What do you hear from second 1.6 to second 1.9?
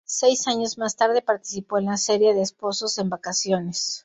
en